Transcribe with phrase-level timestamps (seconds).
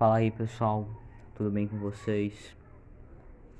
[0.00, 0.88] Fala aí pessoal,
[1.34, 2.56] tudo bem com vocês?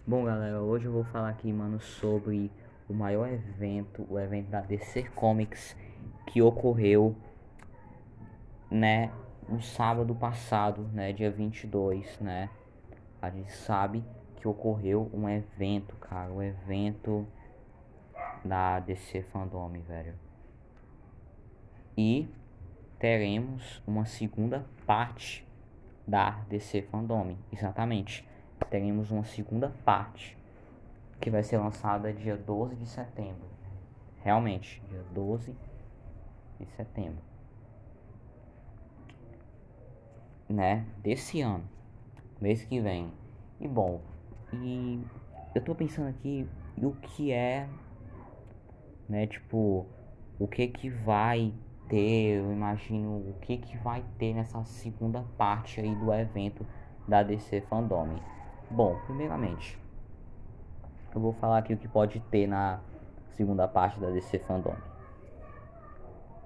[0.07, 2.51] Bom galera, hoje eu vou falar aqui, mano, sobre
[2.89, 5.77] o maior evento, o evento da DC Comics
[6.27, 7.15] que ocorreu,
[8.71, 9.13] né,
[9.47, 12.49] no sábado passado, né, dia 22, né?
[13.21, 14.03] A gente sabe
[14.37, 17.27] que ocorreu um evento, cara, o um evento
[18.43, 20.15] da DC Fandom, velho.
[21.99, 22.27] E
[22.99, 25.50] teremos uma segunda parte
[26.11, 27.37] da DC Fandom.
[27.53, 28.29] Exatamente.
[28.69, 30.37] Teremos uma segunda parte
[31.21, 33.49] que vai ser lançada dia 12 de setembro.
[34.23, 35.57] Realmente, dia 12
[36.59, 37.23] de setembro.
[40.49, 40.85] Né?
[40.99, 41.65] Desse ano.
[42.41, 43.13] Mês que vem.
[43.61, 44.01] E bom,
[44.53, 45.03] e
[45.55, 47.69] eu tô pensando aqui o que é,
[49.09, 49.87] né, tipo,
[50.39, 51.53] o que que vai
[51.91, 56.65] ter, eu imagino o que que vai ter nessa segunda parte aí do evento
[57.07, 58.21] da DC Fandom.
[58.71, 59.77] Bom, primeiramente,
[61.13, 62.81] eu vou falar aqui o que pode ter na
[63.33, 64.77] segunda parte da DC Fandom.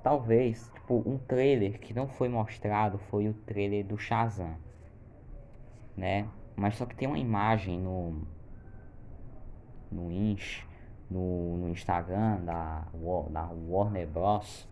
[0.03, 4.57] Talvez, tipo, um trailer que não foi mostrado foi o trailer do Shazam,
[5.95, 6.27] né?
[6.57, 8.23] Mas só que tem uma imagem no
[9.91, 10.67] no Inch,
[11.09, 12.87] no, no Instagram da,
[13.31, 14.67] da Warner Bros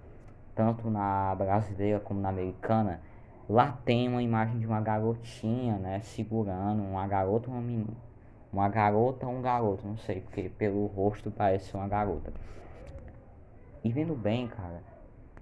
[0.55, 3.01] tanto na brasileira como na americana,
[3.49, 7.93] lá tem uma imagem de uma garotinha, né, segurando uma garota, uma menina,
[8.53, 12.33] uma garota ou um garoto, não sei, porque pelo rosto parece uma garota.
[13.83, 14.83] E vendo bem, cara,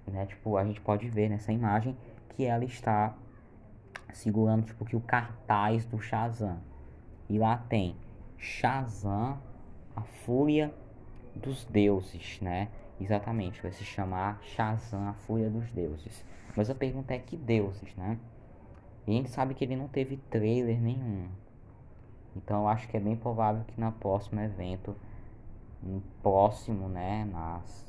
[0.07, 1.95] né, tipo, a gente pode ver nessa imagem
[2.29, 3.15] que ela está
[4.13, 6.57] segurando tipo que o cartaz do Shazam.
[7.29, 7.95] E lá tem
[8.37, 9.37] Shazam,
[9.95, 10.73] a fúria
[11.35, 12.69] dos deuses, né?
[13.01, 16.23] Exatamente, vai se chamar Shazam, a Fúria dos Deuses.
[16.55, 18.19] Mas a pergunta é que deuses, né?
[19.07, 21.27] E a gente sabe que ele não teve trailer nenhum.
[22.35, 24.95] Então eu acho que é bem provável que na próximo evento,
[25.81, 27.87] no próximo, né, nas,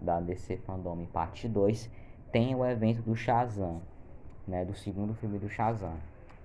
[0.00, 1.90] da DC Fandom parte 2,
[2.30, 3.82] tenha o evento do Shazam,
[4.46, 5.96] né, do segundo filme do Shazam.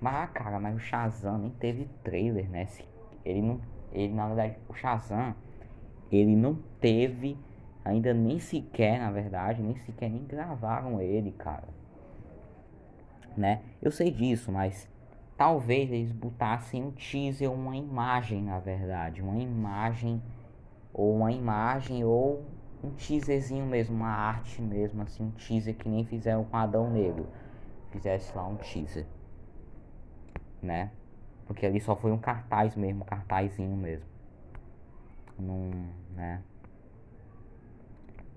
[0.02, 2.68] Mas, ah, cara, mas o Shazam nem teve trailer, né?
[3.24, 5.36] Ele não, ele na verdade, o Shazam,
[6.12, 7.38] ele não teve
[7.84, 11.68] Ainda nem sequer, na verdade, nem sequer nem gravaram ele, cara.
[13.36, 13.62] Né?
[13.82, 14.90] Eu sei disso, mas
[15.38, 20.22] talvez eles botassem um teaser, uma imagem, na verdade, uma imagem
[20.94, 22.44] ou uma imagem ou
[22.84, 27.28] um teaserzinho mesmo, uma arte mesmo, assim, um teaser que nem fizeram com Adão Negro.
[27.92, 29.06] Fizesse lá um teaser,
[30.62, 30.92] né?
[31.46, 34.06] Porque ali só foi um cartaz mesmo, um cartazinho mesmo.
[35.38, 35.72] Não,
[36.16, 36.44] né?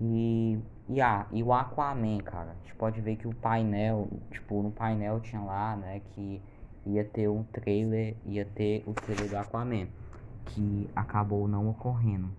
[0.01, 0.59] E,
[0.89, 2.51] e, ah, e o Aquaman, cara.
[2.51, 6.41] A gente pode ver que o painel, tipo, no painel tinha lá, né, que
[6.85, 9.87] ia ter um trailer, ia ter o trailer do Aquaman,
[10.45, 12.29] que acabou não ocorrendo.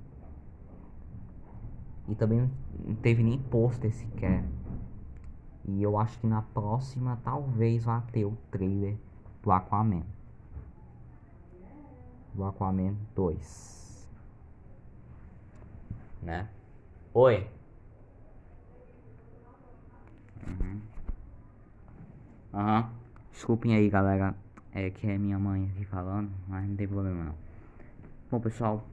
[2.09, 2.50] E também
[2.87, 4.44] não teve nem pôster sequer.
[5.66, 8.97] E eu acho que na próxima talvez vá ter o trailer
[9.43, 10.03] do Aquaman.
[12.34, 14.10] Do Aquaman 2.
[16.22, 16.48] Né?
[17.16, 17.47] Oi.
[20.48, 20.80] Uhum.
[22.52, 22.80] Aham.
[22.80, 22.91] Uhum.
[23.30, 24.34] Desculpem aí, galera.
[24.72, 27.34] É que é minha mãe aqui falando, mas não tem problema não.
[28.28, 28.84] Bom, pessoal.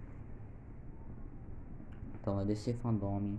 [2.14, 3.38] Então, a DC Fandom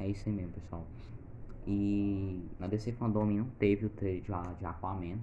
[0.00, 0.84] é isso aí mesmo, pessoal.
[1.64, 5.18] E na DC Fandom não teve o trailer de, de Aquaman.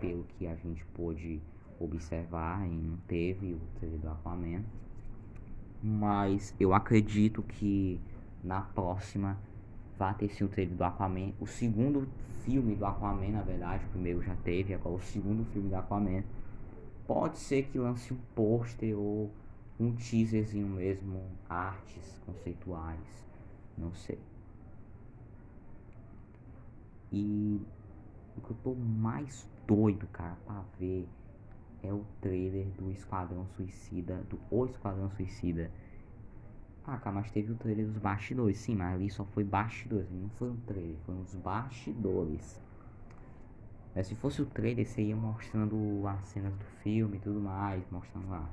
[0.00, 1.38] Pelo que a gente pôde
[1.78, 4.64] observar, e não teve o trailer do Aquaman.
[5.82, 8.00] Mas eu acredito que
[8.42, 9.38] na próxima
[9.98, 11.32] vai ter sim o trailer do Aquaman.
[11.40, 12.08] O segundo
[12.44, 16.22] filme do Aquaman, na verdade, o primeiro já teve, agora o segundo filme do Aquaman.
[17.06, 19.30] Pode ser que lance um pôster ou
[19.78, 23.26] um teaserzinho mesmo, artes conceituais,
[23.76, 24.18] não sei.
[27.12, 27.60] E
[28.36, 31.08] o que eu tô mais doido, cara, pra ver
[31.82, 35.70] é o trailer do Esquadrão Suicida, do O Esquadrão Suicida.
[36.84, 40.28] Ah, cara, mas teve o trailer dos bastidores, sim, mas ali só foi bastidores, não
[40.30, 42.58] foi um trailer, foi uns bastidores.
[43.94, 47.84] É, se fosse o trailer, você ia mostrando as cenas do filme e tudo mais,
[47.90, 48.48] mostrando lá.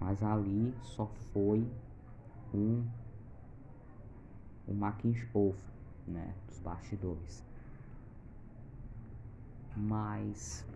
[0.00, 1.64] Mas ali só foi
[2.54, 2.84] um,
[4.68, 5.58] um making off,
[6.06, 7.51] né, dos bastidores
[9.76, 10.66] mas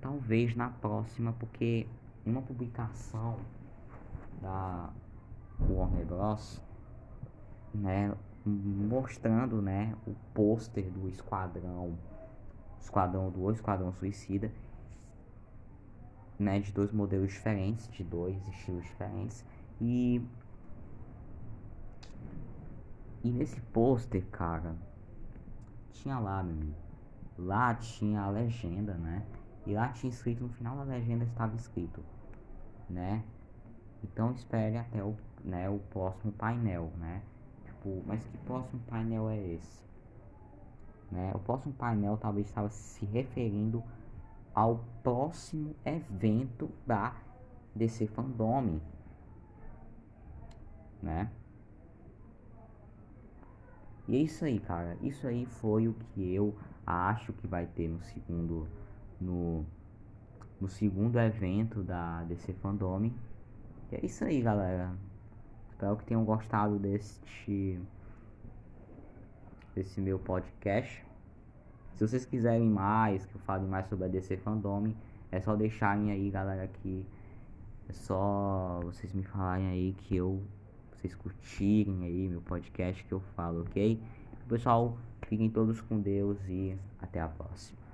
[0.00, 1.86] talvez na próxima, porque
[2.24, 3.36] uma publicação
[4.40, 4.90] da
[5.60, 6.60] Warner Bros,
[7.74, 8.14] né,
[8.44, 11.98] mostrando, né, o pôster do Esquadrão,
[12.80, 14.52] Esquadrão do Esquadrão Suicida,
[16.38, 19.44] né, de dois modelos diferentes, de dois estilos diferentes.
[19.80, 20.24] E
[23.24, 24.76] e nesse pôster, cara,
[25.92, 26.87] tinha lá, meu amigo.
[27.38, 29.24] Lá tinha a legenda, né?
[29.64, 32.02] E lá tinha escrito no final da legenda estava escrito,
[32.90, 33.22] né?
[34.02, 37.22] Então espere até o, né, o próximo painel, né?
[37.64, 39.82] Tipo, mas que próximo painel é esse?
[41.10, 41.32] Né?
[41.34, 43.82] O próximo painel talvez estava se referindo
[44.54, 47.14] ao próximo evento da
[47.74, 48.80] DC Fandom,
[51.02, 51.30] né?
[54.08, 54.96] E é isso aí, cara.
[55.02, 56.56] Isso aí foi o que eu
[56.86, 58.66] acho que vai ter no segundo
[59.20, 59.64] no
[60.60, 63.04] no segundo evento da DC Fandom.
[63.04, 63.12] E
[63.92, 64.92] é isso aí, galera.
[65.70, 67.78] Espero que tenham gostado deste
[69.74, 71.06] desse meu podcast.
[71.94, 74.92] Se vocês quiserem mais, que eu fale mais sobre a DC Fandom,
[75.30, 77.06] é só deixarem aí, galera, que
[77.88, 80.42] é só vocês me falarem aí que eu
[80.98, 84.00] vocês curtirem aí meu podcast que eu falo, ok?
[84.48, 84.98] Pessoal,
[85.28, 87.87] fiquem todos com Deus e até a próxima.